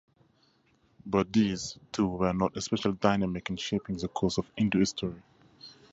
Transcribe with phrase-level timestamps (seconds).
[1.05, 5.21] But these, too, were not especially dynamic in shaping the course of Hindu history.